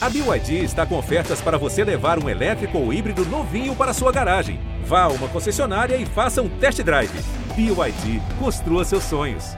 [0.00, 4.12] A BYD está com ofertas para você levar um elétrico ou híbrido novinho para sua
[4.12, 4.60] garagem.
[4.84, 7.10] Vá a uma concessionária e faça um test drive.
[7.56, 9.56] BYD, construa seus sonhos.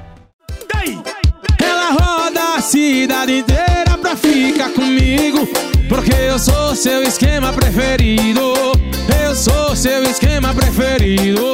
[1.62, 5.46] Ela roda a cidade inteira pra ficar comigo.
[5.90, 8.54] Porque eu sou seu esquema preferido.
[9.22, 11.52] Eu sou seu esquema preferido.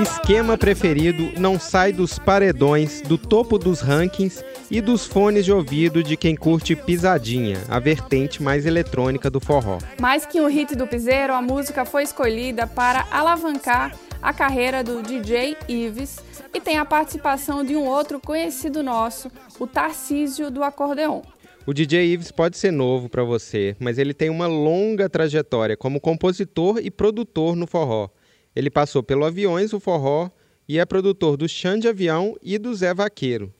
[0.00, 6.02] Esquema preferido não sai dos paredões, do topo dos rankings e dos fones de ouvido
[6.02, 9.78] de quem curte pisadinha, a vertente mais eletrônica do forró.
[10.00, 15.02] Mais que um hit do piseiro, a música foi escolhida para alavancar a carreira do
[15.02, 16.20] DJ Ives
[16.54, 21.22] e tem a participação de um outro conhecido nosso, o Tarcísio do acordeon.
[21.66, 26.00] O DJ Ives pode ser novo para você, mas ele tem uma longa trajetória como
[26.00, 28.08] compositor e produtor no forró.
[28.54, 30.30] Ele passou pelo Aviões, o forró,
[30.68, 33.52] e é produtor do Xande Avião e do Zé Vaqueiro.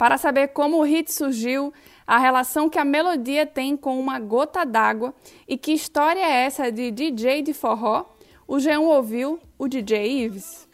[0.00, 1.74] Para saber como o hit surgiu,
[2.06, 5.12] a relação que a melodia tem com uma gota d'água
[5.46, 8.06] e que história é essa de DJ de forró,
[8.48, 10.66] o G1 ouviu o DJ Ives.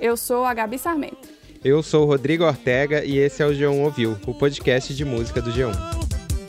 [0.00, 1.28] Eu sou a Gabi Sarmento.
[1.62, 5.42] Eu sou o Rodrigo Ortega e esse é o G1 Ouviu, o podcast de música
[5.42, 5.74] do G1.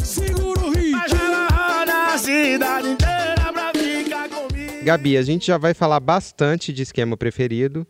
[0.01, 0.95] Segura o hit.
[4.83, 7.85] Gabi, a gente já vai falar bastante de esquema preferido,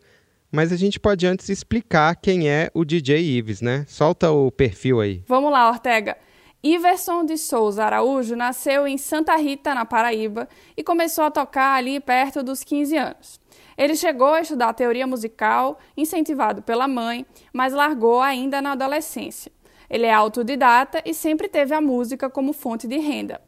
[0.52, 3.86] mas a gente pode antes explicar quem é o DJ Ives, né?
[3.88, 5.24] Solta o perfil aí.
[5.26, 6.16] Vamos lá, Ortega.
[6.62, 11.98] Iverson de Souza Araújo nasceu em Santa Rita, na Paraíba, e começou a tocar ali
[11.98, 13.40] perto dos 15 anos.
[13.76, 19.50] Ele chegou a estudar teoria musical, incentivado pela mãe, mas largou ainda na adolescência.
[19.90, 23.40] Ele é autodidata e sempre teve a música como fonte de renda.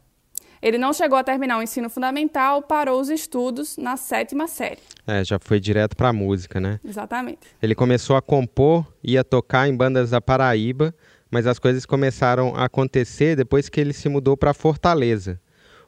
[0.65, 4.79] Ele não chegou a terminar o ensino fundamental, parou os estudos na sétima série.
[5.05, 6.79] É, já foi direto pra música, né?
[6.83, 7.41] Exatamente.
[7.61, 10.91] Ele começou a compor e a tocar em bandas da Paraíba,
[11.29, 15.39] mas as coisas começaram a acontecer depois que ele se mudou para Fortaleza.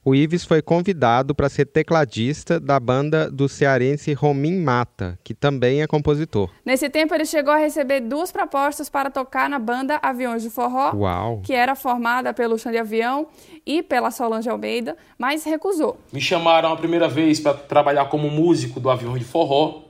[0.07, 5.81] O Ives foi convidado para ser tecladista da banda do cearense Romim Mata, que também
[5.81, 6.49] é compositor.
[6.65, 10.93] Nesse tempo, ele chegou a receber duas propostas para tocar na banda Aviões de Forró,
[10.95, 11.41] Uau!
[11.43, 13.27] que era formada pelo Xande Avião
[13.65, 15.99] e pela Solange Almeida, mas recusou.
[16.13, 19.81] Me chamaram a primeira vez para trabalhar como músico do Avião de Forró.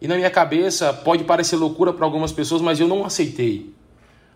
[0.00, 3.74] E na minha cabeça, pode parecer loucura para algumas pessoas, mas eu não aceitei.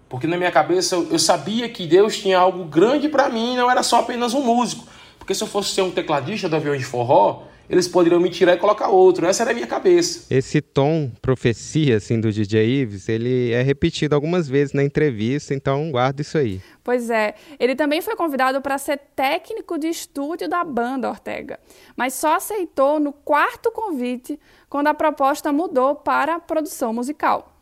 [0.07, 3.83] Porque na minha cabeça eu sabia que Deus tinha algo grande para mim, não era
[3.83, 4.98] só apenas um músico.
[5.29, 8.55] Porque se eu fosse ser um tecladista do Avião de Forró, eles poderiam me tirar
[8.55, 9.27] e colocar outro.
[9.27, 10.25] Essa era a minha cabeça.
[10.35, 15.91] Esse tom profecia assim do DJ Ives, ele é repetido algumas vezes na entrevista, então
[15.91, 16.63] guarda isso aí.
[16.83, 21.61] Pois é, ele também foi convidado para ser técnico de estúdio da banda Ortega,
[21.95, 24.41] mas só aceitou no quarto convite
[24.71, 27.55] quando a proposta mudou para a produção musical.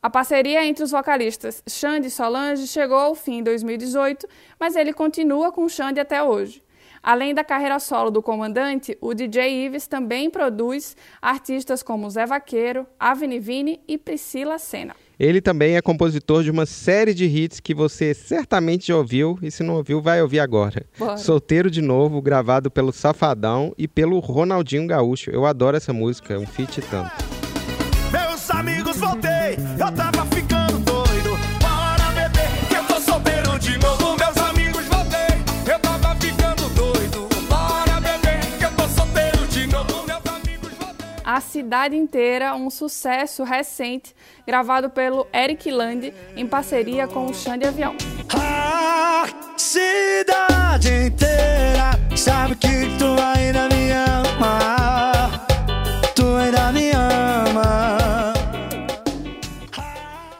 [0.00, 4.24] A parceria entre os vocalistas Xande e Solange chegou ao fim em 2018,
[4.56, 6.62] mas ele continua com Xande até hoje.
[7.02, 12.86] Além da carreira solo do comandante, o DJ Ives também produz artistas como Zé Vaqueiro,
[12.98, 14.94] Avni Vini e Priscila Senna.
[15.18, 19.50] Ele também é compositor de uma série de hits que você certamente já ouviu e
[19.50, 20.86] se não ouviu, vai ouvir agora.
[20.98, 21.16] Bora.
[21.16, 25.30] Solteiro de Novo, gravado pelo Safadão e pelo Ronaldinho Gaúcho.
[25.30, 27.12] Eu adoro essa música, é um feat tanto.
[28.12, 30.11] Meus amigos, voltei, eu tava
[41.62, 44.12] Cidade Inteira, um sucesso recente,
[44.44, 47.94] gravado pelo Eric Land em parceria com o Xande Avião.
[48.34, 55.46] A cidade inteira sabe que tu ainda me ama.
[56.16, 58.32] Tu ainda me ama.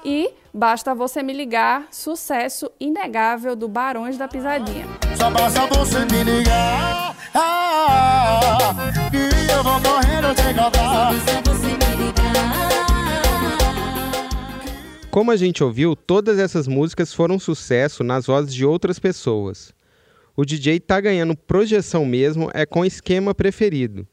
[0.05, 4.87] E Basta Você Me Ligar, sucesso inegável do Barões da Pisadinha.
[5.16, 7.16] Só basta você me ligar.
[7.34, 8.75] Ah,
[9.62, 11.12] eu vou morrendo de cantar.
[15.11, 19.73] Como a gente ouviu, todas essas músicas foram sucesso nas vozes de outras pessoas.
[20.35, 24.06] O DJ tá ganhando projeção mesmo é com esquema preferido.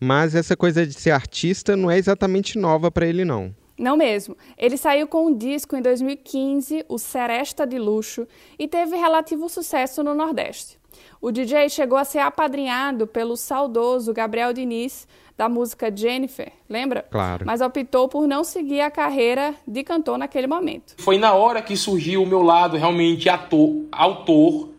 [0.00, 3.54] Mas essa coisa de ser artista não é exatamente nova para ele não.
[3.78, 4.36] Não mesmo.
[4.56, 8.26] Ele saiu com um disco em 2015, o Seresta de Luxo,
[8.58, 10.78] e teve relativo sucesso no Nordeste.
[11.20, 15.06] O DJ chegou a ser apadrinhado pelo saudoso Gabriel Diniz,
[15.36, 17.04] da música Jennifer, lembra?
[17.10, 17.44] Claro.
[17.44, 20.94] Mas optou por não seguir a carreira de cantor naquele momento.
[20.96, 24.70] Foi na hora que surgiu o meu lado realmente ator, autor,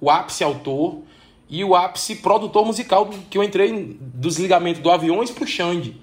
[0.00, 0.98] o ápice autor
[1.48, 5.96] e o ápice produtor musical que eu entrei do desligamento do Aviões pro Xande.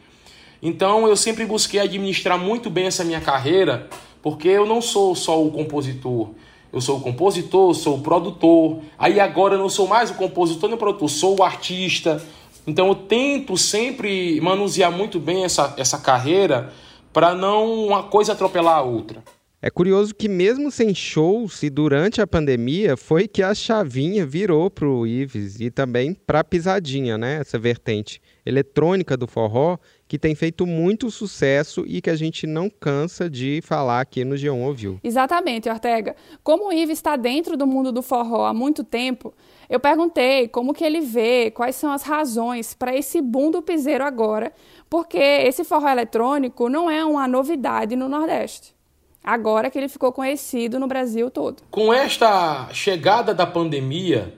[0.61, 3.87] Então eu sempre busquei administrar muito bem essa minha carreira,
[4.21, 6.29] porque eu não sou só o compositor.
[6.71, 8.79] Eu sou o compositor, sou o produtor.
[8.97, 12.23] Aí agora eu não sou mais o compositor nem o produtor, sou o artista.
[12.65, 16.71] Então eu tento sempre manusear muito bem essa, essa carreira
[17.11, 19.23] para não uma coisa atropelar a outra.
[19.61, 24.69] É curioso que mesmo sem shows e durante a pandemia foi que a chavinha virou
[24.69, 27.39] para o Ives e também para a pisadinha, né?
[27.41, 29.77] Essa vertente eletrônica do forró
[30.09, 34.33] que tem feito muito sucesso e que a gente não cansa de falar aqui no
[34.33, 34.99] G1 Ouviu.
[35.03, 36.15] Exatamente, Ortega.
[36.43, 39.31] Como o Ives está dentro do mundo do forró há muito tempo,
[39.69, 44.03] eu perguntei como que ele vê, quais são as razões para esse boom do piseiro
[44.03, 44.51] agora,
[44.89, 48.73] porque esse forró eletrônico não é uma novidade no Nordeste
[49.21, 51.61] agora que ele ficou conhecido no Brasil todo.
[51.69, 54.33] Com esta chegada da pandemia,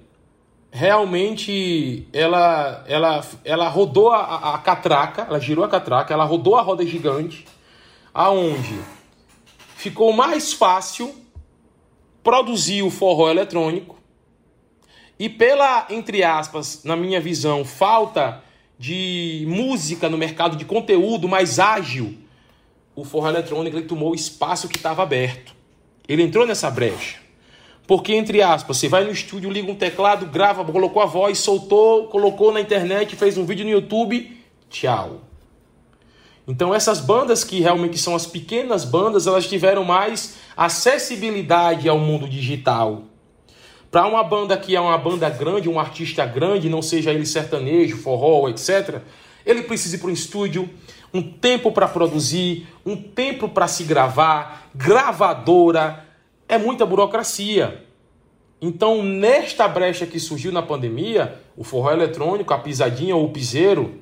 [0.71, 6.61] realmente ela, ela, ela rodou a, a catraca, ela girou a catraca, ela rodou a
[6.61, 7.45] roda gigante,
[8.13, 8.79] aonde
[9.75, 11.13] ficou mais fácil
[12.23, 13.99] produzir o forró eletrônico
[15.19, 18.41] e pela, entre aspas, na minha visão, falta
[18.79, 22.17] de música no mercado de conteúdo mais ágil
[22.95, 25.55] o forró eletrônico ele tomou o espaço que estava aberto.
[26.07, 27.19] Ele entrou nessa brecha.
[27.91, 32.07] Porque, entre aspas, você vai no estúdio, liga um teclado, grava, colocou a voz, soltou,
[32.07, 34.31] colocou na internet, fez um vídeo no YouTube,
[34.69, 35.19] tchau.
[36.47, 42.29] Então, essas bandas que realmente são as pequenas bandas, elas tiveram mais acessibilidade ao mundo
[42.29, 43.03] digital.
[43.91, 47.97] Para uma banda que é uma banda grande, um artista grande, não seja ele sertanejo,
[47.97, 49.01] forró, etc.,
[49.45, 50.69] ele precisa ir para um estúdio,
[51.13, 56.09] um tempo para produzir, um tempo para se gravar, gravadora,
[56.51, 57.83] é muita burocracia.
[58.61, 63.99] Então, nesta brecha que surgiu na pandemia, o forró eletrônico, a pisadinha ou o piseiro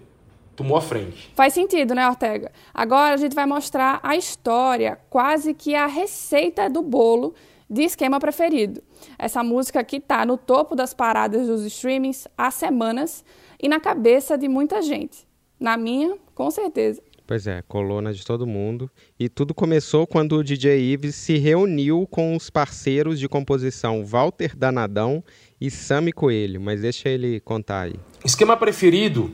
[0.55, 1.31] tomou a frente.
[1.35, 2.51] Faz sentido, né, Ortega?
[2.73, 7.35] Agora a gente vai mostrar a história, quase que a receita do bolo
[7.69, 8.81] de esquema preferido.
[9.17, 13.23] Essa música que está no topo das paradas dos streamings há semanas
[13.61, 15.25] e na cabeça de muita gente.
[15.59, 17.01] Na minha, com certeza.
[17.29, 18.89] Pois é, coluna de todo mundo.
[19.19, 24.57] E tudo começou quando o DJ Ives se reuniu com os parceiros de composição Walter
[24.57, 25.23] Danadão
[25.61, 26.59] e Sami Coelho.
[26.59, 27.93] Mas deixa ele contar aí.
[28.25, 29.31] Esquema preferido,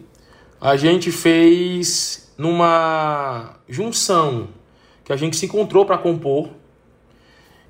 [0.60, 4.50] a gente fez numa junção
[5.06, 6.50] que a gente se encontrou para compor.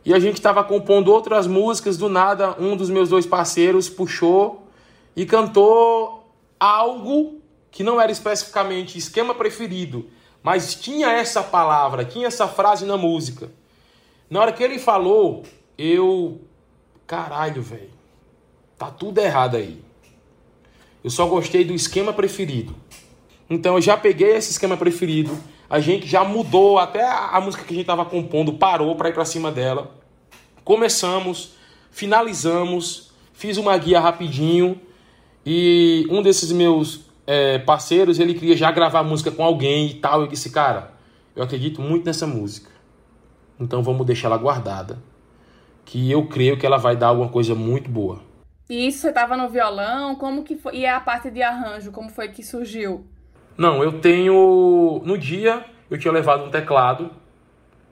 [0.03, 4.67] E a gente estava compondo outras músicas, do nada um dos meus dois parceiros puxou
[5.15, 7.44] e cantou algo
[7.75, 10.09] que não era especificamente esquema preferido,
[10.41, 13.51] mas tinha essa palavra, tinha essa frase na música.
[14.29, 15.43] Na hora que ele falou,
[15.77, 16.39] eu.
[17.05, 17.89] Caralho, velho.
[18.77, 19.83] Tá tudo errado aí.
[21.03, 22.73] Eu só gostei do esquema preferido.
[23.49, 25.37] Então eu já peguei esse esquema preferido.
[25.69, 29.13] A gente já mudou, até a, música que a gente tava compondo parou para ir
[29.13, 29.93] para cima dela.
[30.63, 31.55] Começamos,
[31.91, 34.79] finalizamos, fiz uma guia rapidinho
[35.45, 40.21] e um desses meus é, parceiros, ele queria já gravar música com alguém e tal.
[40.21, 40.91] Eu disse, cara,
[41.35, 42.69] eu acredito muito nessa música.
[43.59, 44.97] Então vamos deixar ela guardada.
[45.83, 48.19] Que eu creio que ela vai dar alguma coisa muito boa.
[48.69, 50.15] E isso você tava no violão?
[50.15, 50.77] Como que foi?
[50.77, 53.05] E a parte de arranjo, como foi que surgiu?
[53.55, 55.01] Não, eu tenho.
[55.05, 57.11] No dia eu tinha levado um teclado,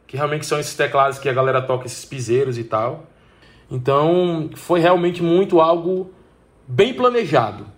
[0.08, 3.06] que realmente são esses teclados que a galera toca esses piseiros e tal.
[3.70, 6.12] Então foi realmente muito algo
[6.68, 7.73] bem planejado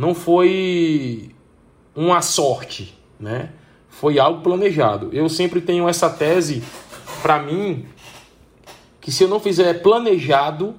[0.00, 1.30] não foi
[1.94, 3.50] uma sorte, né?
[3.90, 5.10] Foi algo planejado.
[5.12, 6.62] Eu sempre tenho essa tese
[7.20, 7.84] para mim
[8.98, 10.74] que se eu não fizer planejado,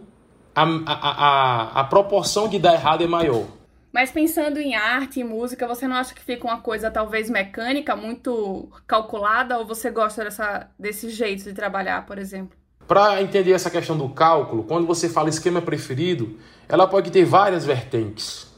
[0.56, 3.46] a, a, a, a proporção de dar errado é maior.
[3.94, 7.96] Mas pensando em arte e música, você não acha que fica uma coisa talvez mecânica,
[7.96, 12.58] muito calculada, ou você gosta dessa, desse jeito de trabalhar, por exemplo?
[12.88, 17.64] Para entender essa questão do cálculo, quando você fala esquema preferido, ela pode ter várias
[17.64, 18.51] vertentes.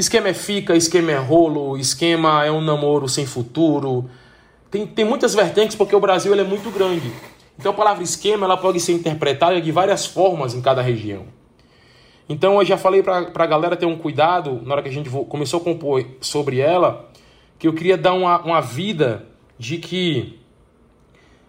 [0.00, 4.08] Esquema é fica, esquema é rolo, esquema é um namoro sem futuro.
[4.70, 7.12] Tem, tem muitas vertentes porque o Brasil ele é muito grande.
[7.58, 11.24] Então a palavra esquema ela pode ser interpretada de várias formas em cada região.
[12.30, 15.10] Então eu já falei para a galera ter um cuidado na hora que a gente
[15.10, 17.10] começou a compor sobre ela,
[17.58, 19.26] que eu queria dar uma, uma vida
[19.58, 20.38] de que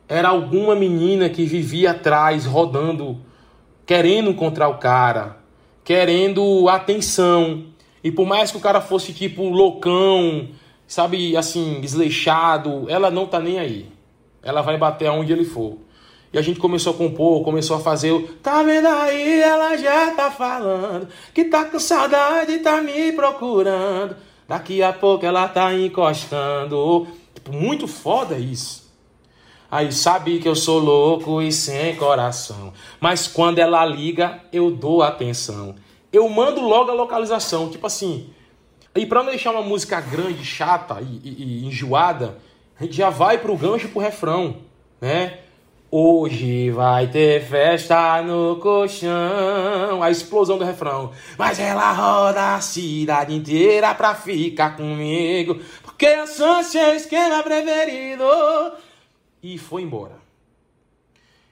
[0.09, 3.17] era alguma menina que vivia atrás, rodando,
[3.85, 5.37] querendo encontrar o cara,
[5.85, 7.71] querendo atenção,
[8.03, 10.49] e por mais que o cara fosse tipo loucão,
[10.87, 13.89] sabe, assim, desleixado, ela não tá nem aí.
[14.43, 15.77] Ela vai bater aonde ele for.
[16.33, 18.27] E a gente começou a compor, começou a fazer o.
[18.37, 19.41] Tá vendo aí?
[19.41, 21.07] Ela já tá falando.
[21.33, 24.15] Que tá com saudade, tá me procurando.
[24.47, 27.07] Daqui a pouco ela tá encostando.
[27.35, 28.89] Tipo, muito foda isso.
[29.69, 32.73] Aí sabe que eu sou louco e sem coração.
[32.99, 35.75] Mas quando ela liga, eu dou atenção.
[36.11, 37.69] Eu mando logo a localização.
[37.69, 38.29] Tipo assim.
[38.95, 42.37] E pra não deixar uma música grande, chata e, e, e enjoada,
[42.77, 44.57] a gente já vai pro gancho pro refrão,
[44.99, 45.39] né?
[45.89, 50.01] Hoje vai ter festa no colchão.
[50.01, 51.11] A explosão do refrão.
[51.37, 55.59] Mas ela roda a cidade inteira pra ficar comigo.
[55.83, 58.23] Porque eu sou seu esquema preferido
[59.43, 60.15] e foi embora.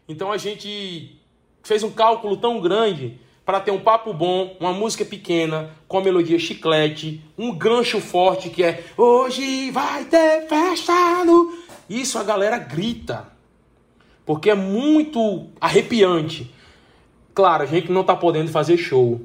[0.08, 1.20] Então a gente
[1.62, 6.38] fez um cálculo tão grande para ter um papo bom, uma música pequena, com melodia
[6.38, 11.58] chiclete, um gancho forte que é Hoje vai ter festa no...
[11.90, 13.28] Isso a galera grita,
[14.24, 16.54] porque é muito arrepiante.
[17.34, 19.20] Claro, a gente não tá podendo fazer show,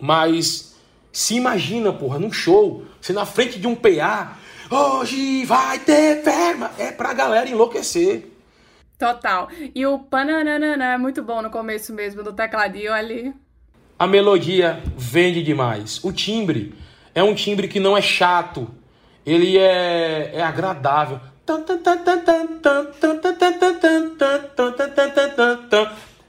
[0.00, 0.74] mas
[1.12, 4.38] se imagina, porra, num show, você na frente de um PA,
[4.70, 6.70] Hoje vai ter ferma.
[6.78, 8.33] É pra galera enlouquecer.
[8.98, 9.48] Total.
[9.74, 13.34] E o pananana é muito bom no começo mesmo do tecladinho ali.
[13.98, 16.02] A melodia vende demais.
[16.02, 16.74] O timbre
[17.14, 18.68] é um timbre que não é chato.
[19.24, 21.20] Ele é, é agradável.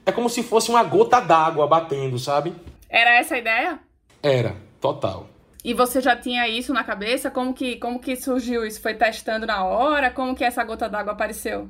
[0.04, 2.54] É como se fosse uma gota d'água batendo, sabe?
[2.88, 3.78] Era essa a ideia?
[4.22, 5.28] Era, total.
[5.64, 7.30] E você já tinha isso na cabeça?
[7.30, 8.80] Como que, como que surgiu isso?
[8.80, 10.10] Foi testando na hora?
[10.10, 11.68] Como que essa gota d'água apareceu?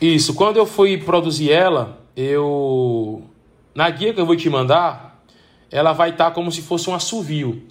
[0.00, 3.22] Isso, quando eu fui produzir ela, eu.
[3.74, 5.22] Na guia que eu vou te mandar,
[5.70, 7.62] ela vai estar tá como se fosse um assovio.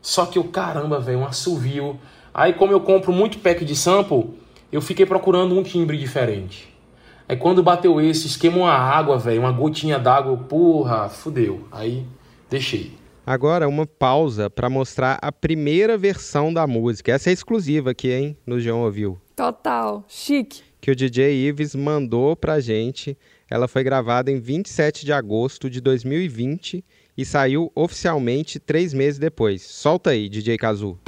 [0.00, 1.98] Só que o caramba, velho, um assovio.
[2.32, 4.38] Aí, como eu compro muito pack de sample,
[4.70, 6.72] eu fiquei procurando um timbre diferente.
[7.28, 11.66] Aí, quando bateu esse, esquema uma água, velho, uma gotinha d'água, porra, fudeu.
[11.72, 12.06] Aí
[12.54, 12.92] Deixei.
[13.26, 17.10] Agora, uma pausa para mostrar a primeira versão da música.
[17.12, 18.36] Essa é exclusiva aqui, hein?
[18.46, 19.18] No João Ouviu.
[19.34, 20.04] Total.
[20.06, 20.62] Chique.
[20.78, 23.16] Que o DJ Ives mandou pra gente.
[23.50, 26.84] Ela foi gravada em 27 de agosto de 2020
[27.16, 29.62] e saiu oficialmente três meses depois.
[29.62, 30.98] Solta aí, DJ Kazu.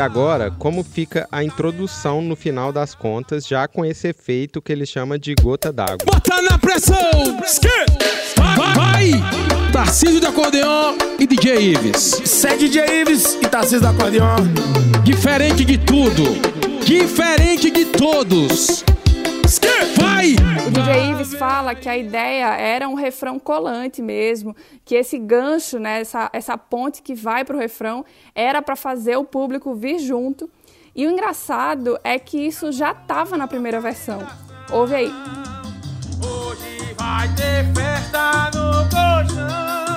[0.00, 4.86] Agora, como fica a introdução no final das contas, já com esse efeito que ele
[4.86, 5.98] chama de gota d'água.
[6.04, 7.38] Bota na pressão!
[8.36, 8.74] Vai!
[8.74, 9.10] vai.
[9.72, 12.22] Tarcísio do acordeon e DJ Ives.
[12.24, 14.36] Segue DJ Ives e Tarcísio do acordeon.
[15.04, 16.24] Diferente de tudo.
[16.84, 18.84] Diferente de todos.
[20.20, 20.36] Vai!
[20.66, 25.78] O DJ Ives fala que a ideia era um refrão colante mesmo, que esse gancho,
[25.78, 29.98] né, essa, essa ponte que vai para o refrão, era para fazer o público vir
[29.98, 30.50] junto.
[30.94, 34.26] E o engraçado é que isso já estava na primeira versão.
[34.70, 35.12] Ouve aí.
[36.22, 39.89] Hoje vai ter festa no colchão.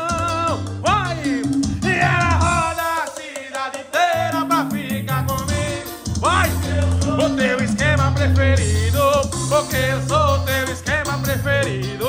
[11.43, 12.05] Preferido.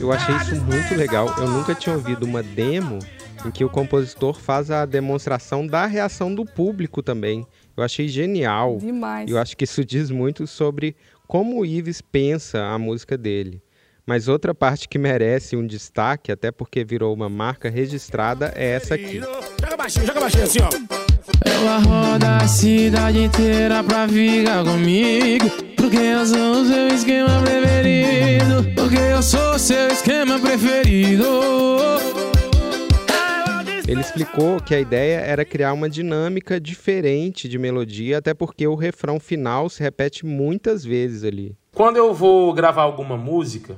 [0.00, 1.34] Eu achei isso muito legal.
[1.38, 2.98] Eu nunca tinha ouvido uma demo
[3.44, 7.46] em que o compositor faz a demonstração da reação do público também.
[7.76, 8.78] Eu achei genial.
[8.78, 9.28] Demais.
[9.30, 10.96] Eu acho que isso diz muito sobre
[11.26, 13.62] como o Ives pensa a música dele.
[14.04, 18.94] Mas outra parte que merece um destaque, até porque virou uma marca registrada, é essa
[18.94, 19.20] aqui.
[19.20, 20.68] Joga baixinho, joga baixinho assim, ó.
[21.48, 25.71] Ela roda a cidade inteira pra ficar comigo.
[25.82, 28.72] Porque eu sou o seu esquema preferido.
[28.76, 31.24] Porque eu sou o seu esquema preferido.
[33.88, 38.76] Ele explicou que a ideia era criar uma dinâmica diferente de melodia, até porque o
[38.76, 41.56] refrão final se repete muitas vezes ali.
[41.74, 43.76] Quando eu vou gravar alguma música,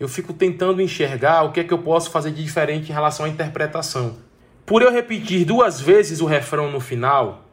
[0.00, 3.26] eu fico tentando enxergar o que é que eu posso fazer de diferente em relação
[3.26, 4.16] à interpretação.
[4.64, 7.44] Por eu repetir duas vezes o refrão no final,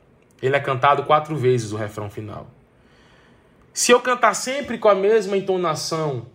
[0.42, 2.48] ele é cantado quatro vezes o refrão final.
[3.74, 6.28] Se eu cantar sempre com a mesma entonação,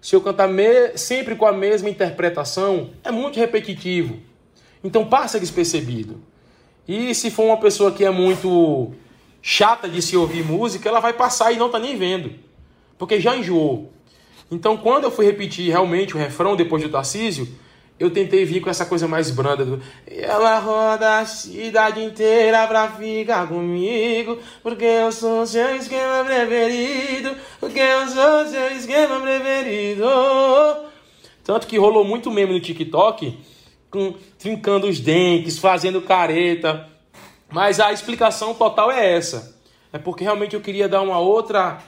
[0.00, 0.48] se eu cantar
[0.94, 4.18] sempre com a mesma interpretação, é muito repetitivo.
[4.82, 6.22] Então passa despercebido.
[6.86, 8.92] E se for uma pessoa que é muito
[9.42, 12.32] chata de se ouvir música, ela vai passar e não tá nem vendo.
[12.96, 13.92] Porque já enjoou.
[14.50, 17.48] Então quando eu fui repetir realmente o refrão depois do Tarcísio,
[17.98, 22.90] eu tentei vir com essa coisa mais branda do Ela roda a cidade inteira pra
[22.90, 30.04] ficar comigo Porque eu sou seu esquema preferido Porque eu sou seu esquema preferido.
[31.42, 33.38] Tanto que rolou muito meme no TikTok
[33.88, 36.86] com, Trincando os dentes, fazendo careta.
[37.50, 39.56] Mas a explicação total é essa.
[39.92, 41.78] É porque realmente eu queria dar uma outra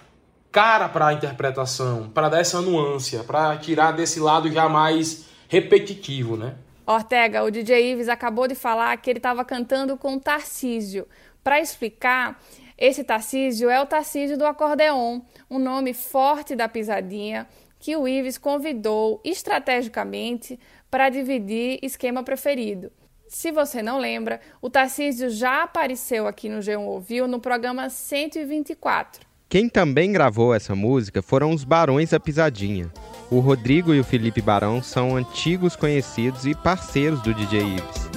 [0.50, 6.36] cara para a interpretação, para dar essa nuance, para tirar desse lado já mais repetitivo,
[6.36, 6.54] né?
[6.86, 11.06] Ortega, o DJ Ives acabou de falar que ele estava cantando com Tarcísio.
[11.42, 12.40] Para explicar,
[12.78, 17.46] esse Tarcísio é o Tarcísio do acordeon, um nome forte da pisadinha
[17.78, 20.58] que o Ives convidou estrategicamente
[20.90, 22.90] para dividir esquema preferido.
[23.28, 29.26] Se você não lembra, o Tarcísio já apareceu aqui no G1 Ouviu no programa 124.
[29.48, 32.90] Quem também gravou essa música foram os Barões da Pisadinha.
[33.30, 38.08] O Rodrigo e o Felipe Barão são antigos conhecidos e parceiros do DJ Ives.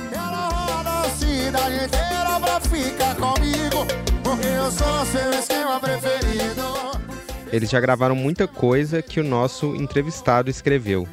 [7.51, 11.05] Eles já gravaram muita coisa que o nosso entrevistado escreveu.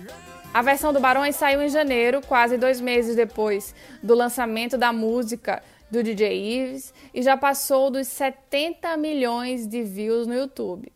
[0.55, 5.61] A versão do Barões saiu em janeiro, quase dois meses depois do lançamento da música
[5.91, 10.93] do DJ Ives, e já passou dos 70 milhões de views no YouTube.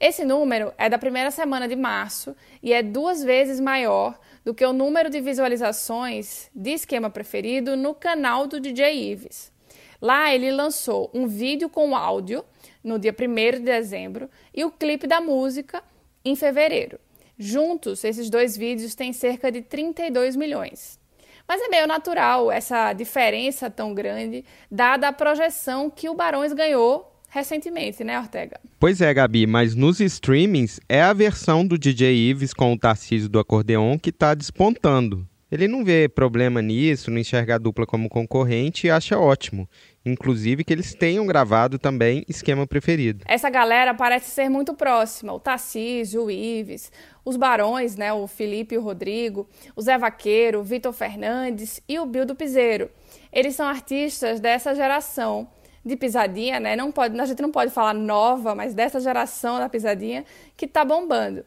[0.00, 4.64] Esse número é da primeira semana de março e é duas vezes maior do que
[4.64, 9.52] o número de visualizações de esquema preferido no canal do DJ Ives.
[10.00, 12.44] Lá ele lançou um vídeo com áudio
[12.84, 15.82] no dia 1 de dezembro e o clipe da música
[16.24, 17.00] em fevereiro.
[17.36, 21.00] Juntos, esses dois vídeos têm cerca de 32 milhões.
[21.46, 27.17] Mas é meio natural essa diferença tão grande, dada a projeção que o Barões ganhou
[27.28, 28.60] recentemente, né, Ortega?
[28.80, 33.28] Pois é, Gabi, mas nos streamings é a versão do DJ Ives com o Tarcísio
[33.28, 35.26] do acordeon que está despontando.
[35.50, 39.66] Ele não vê problema nisso, não enxerga a dupla como concorrente e acha ótimo.
[40.04, 43.24] Inclusive que eles tenham gravado também esquema preferido.
[43.26, 45.32] Essa galera parece ser muito próxima.
[45.32, 46.92] O Tarcísio, o Ives,
[47.24, 51.98] os Barões, né, o Felipe e o Rodrigo, o Zé Vaqueiro, o Vitor Fernandes e
[51.98, 52.90] o Bill do Piseiro.
[53.32, 55.48] Eles são artistas dessa geração
[55.84, 56.76] de pisadinha, né?
[56.76, 60.24] Não pode, a gente não pode falar nova, mas dessa geração da pisadinha
[60.56, 61.44] que tá bombando.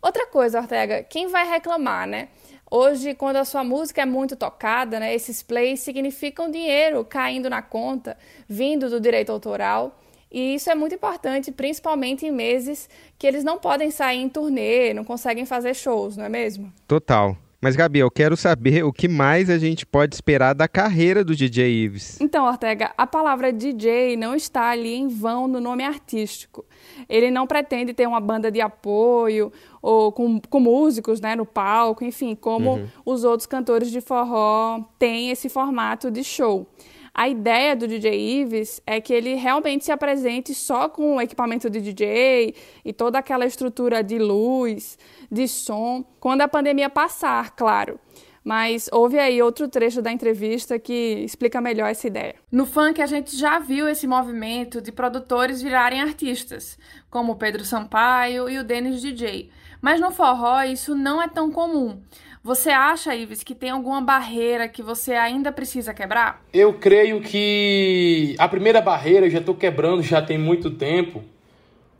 [0.00, 2.28] Outra coisa, Ortega, quem vai reclamar, né?
[2.70, 7.60] Hoje, quando a sua música é muito tocada, né, esses plays significam dinheiro caindo na
[7.60, 8.16] conta,
[8.48, 10.00] vindo do direito autoral.
[10.30, 14.94] E isso é muito importante, principalmente em meses que eles não podem sair em turnê,
[14.94, 16.72] não conseguem fazer shows, não é mesmo?
[16.88, 17.36] Total.
[17.62, 21.32] Mas, Gabi, eu quero saber o que mais a gente pode esperar da carreira do
[21.32, 22.20] DJ Ives.
[22.20, 26.64] Então, Ortega, a palavra DJ não está ali em vão no nome artístico.
[27.08, 32.04] Ele não pretende ter uma banda de apoio ou com, com músicos né, no palco,
[32.04, 32.88] enfim, como uhum.
[33.06, 36.66] os outros cantores de forró têm esse formato de show.
[37.14, 41.68] A ideia do DJ Ives é que ele realmente se apresente só com o equipamento
[41.68, 44.98] de DJ e toda aquela estrutura de luz,
[45.30, 48.00] de som, quando a pandemia passar, claro.
[48.42, 52.34] Mas houve aí outro trecho da entrevista que explica melhor essa ideia.
[52.50, 56.76] No funk, a gente já viu esse movimento de produtores virarem artistas,
[57.08, 59.50] como o Pedro Sampaio e o Dennis DJ.
[59.80, 62.00] Mas no forró, isso não é tão comum.
[62.44, 66.42] Você acha, Ives, que tem alguma barreira que você ainda precisa quebrar?
[66.52, 71.22] Eu creio que a primeira barreira eu já estou quebrando já tem muito tempo,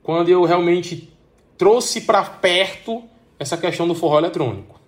[0.02, 1.16] quando eu realmente
[1.56, 3.04] trouxe para perto
[3.38, 4.80] essa questão do forró eletrônico.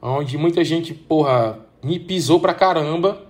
[0.00, 3.26] Onde muita gente, porra, me pisou pra caramba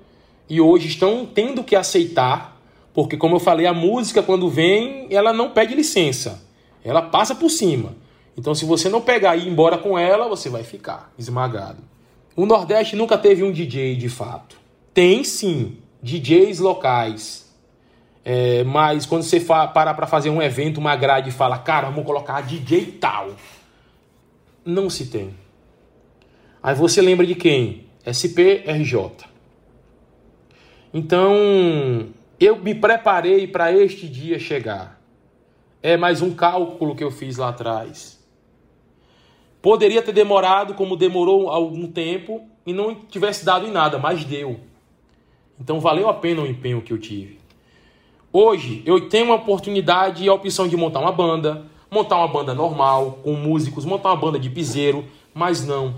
[0.50, 2.60] e hoje estão tendo que aceitar,
[2.92, 6.46] porque como eu falei, a música quando vem, ela não pede licença.
[6.84, 7.94] Ela passa por cima.
[8.36, 11.82] Então, se você não pegar e ir embora com ela, você vai ficar esmagado.
[12.36, 14.58] O Nordeste nunca teve um DJ de fato.
[14.92, 17.46] Tem sim DJs locais.
[18.22, 22.04] É, mas quando você parar para fazer um evento, uma grade e fala, cara, vamos
[22.04, 23.30] colocar DJ tal.
[24.64, 25.34] Não se tem.
[26.62, 27.86] Aí você lembra de quem?
[28.04, 29.26] SPRJ.
[30.92, 35.00] Então, eu me preparei para este dia chegar.
[35.82, 38.15] É mais um cálculo que eu fiz lá atrás.
[39.66, 44.60] Poderia ter demorado como demorou algum tempo e não tivesse dado em nada, mas deu.
[45.60, 47.40] Então valeu a pena o empenho que eu tive.
[48.32, 52.54] Hoje eu tenho uma oportunidade e a opção de montar uma banda, montar uma banda
[52.54, 55.96] normal, com músicos, montar uma banda de piseiro, mas não.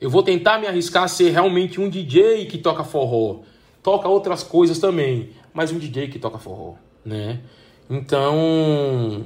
[0.00, 3.40] Eu vou tentar me arriscar a ser realmente um DJ que toca forró.
[3.82, 7.40] Toca outras coisas também, mas um DJ que toca forró, né?
[7.90, 9.22] Então,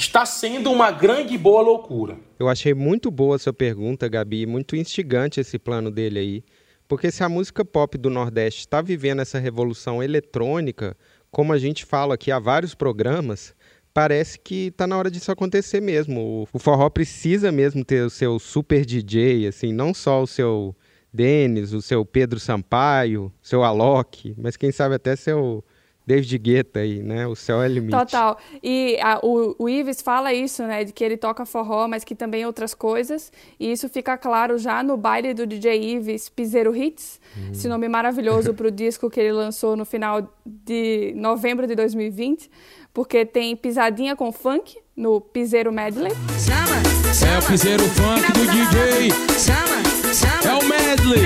[0.00, 2.18] está sendo uma grande boa loucura.
[2.38, 6.44] Eu achei muito boa a sua pergunta, Gabi, muito instigante esse plano dele aí.
[6.88, 10.96] Porque se a música pop do Nordeste está vivendo essa revolução eletrônica,
[11.30, 13.54] como a gente fala aqui há vários programas,
[13.92, 16.48] parece que está na hora disso acontecer mesmo.
[16.52, 20.74] O forró precisa mesmo ter o seu super DJ, assim, não só o seu
[21.12, 25.62] Denis, o seu Pedro Sampaio, o seu Alok, mas quem sabe até seu
[26.10, 27.24] David Guetta aí, né?
[27.28, 27.96] O céu é limite.
[27.96, 28.36] Total.
[28.60, 30.82] E a, o, o Ives fala isso, né?
[30.82, 33.32] De que ele toca forró, mas que também outras coisas.
[33.60, 37.50] E isso fica claro já no baile do DJ Ives Piseiro Hits, hum.
[37.52, 42.50] esse nome maravilhoso para o disco que ele lançou no final de novembro de 2020,
[42.92, 46.12] porque tem pisadinha com funk no Piseiro Medley.
[46.44, 47.32] Chama, chama.
[47.34, 49.10] É o Piseiro Funk do DJ.
[49.38, 49.80] Chama,
[50.12, 50.50] chama.
[50.50, 51.22] É o medley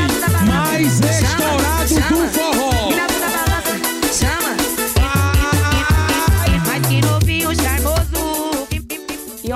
[0.46, 1.43] mais estourado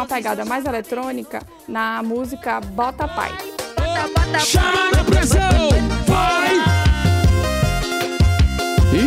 [0.08, 3.30] pegada mais eletrônica na música Bota Pai.
[4.40, 5.68] Chama na pressão,
[6.06, 6.56] vai!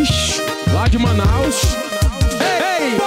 [0.01, 0.41] Ixi,
[0.73, 1.75] lá de Manaus.
[2.39, 2.97] Ei, ei,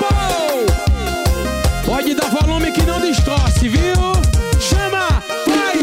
[1.87, 3.94] Pode dar volume que não distorce, viu?
[4.61, 5.09] Chama,
[5.46, 5.78] vai!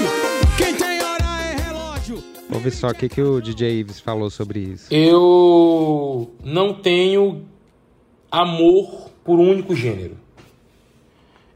[0.58, 2.24] Quem tem hora é relógio.
[2.50, 4.93] Ver só o que, que o DJ Ives falou sobre isso.
[4.93, 7.45] Eu não tenho
[8.30, 10.21] amor por um único gênero.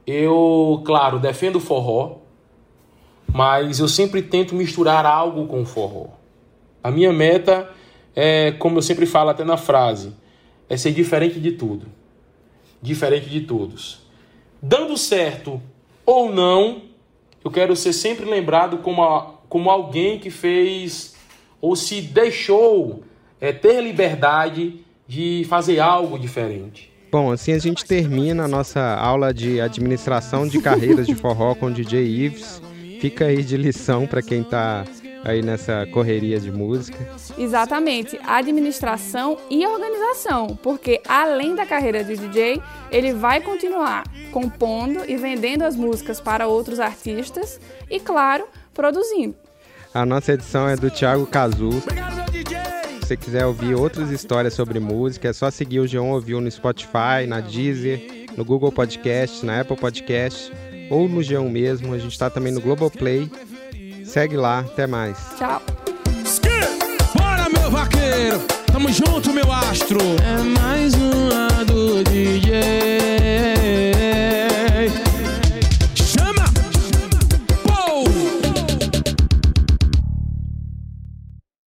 [0.06, 2.18] Eu, claro, defendo o forró,
[3.28, 6.08] mas eu sempre tento misturar algo com o forró.
[6.84, 7.70] A minha meta
[8.16, 10.14] é, como eu sempre falo até na frase,
[10.70, 11.88] é ser diferente de tudo.
[12.82, 14.04] Diferente de todos.
[14.62, 15.62] Dando certo
[16.06, 16.84] ou não,
[17.44, 21.16] eu quero ser sempre lembrado como, a, como alguém que fez
[21.60, 23.04] ou se deixou
[23.42, 26.92] é, ter liberdade de fazer algo diferente.
[27.16, 31.68] Bom, assim a gente termina a nossa aula de administração de carreiras de forró com
[31.68, 32.62] o DJ Ives.
[33.00, 34.84] Fica aí de lição para quem está
[35.24, 36.98] aí nessa correria de música.
[37.38, 45.16] Exatamente, administração e organização, porque além da carreira de DJ, ele vai continuar compondo e
[45.16, 49.36] vendendo as músicas para outros artistas e, claro, produzindo.
[49.94, 51.82] A nossa edição é do Thiago Cazu
[53.06, 57.28] você quiser ouvir outras histórias sobre música, é só seguir o G1 Ouviu no Spotify,
[57.28, 60.52] na Deezer, no Google Podcast, na Apple Podcast
[60.90, 61.94] ou no G1 mesmo.
[61.94, 63.30] A gente está também no Globoplay.
[64.04, 65.20] Segue lá, até mais.
[65.38, 65.62] Tchau.
[67.16, 68.40] Bora, meu vaqueiro!
[68.66, 70.00] Tamo junto, meu astro!
[70.24, 71.30] É mais um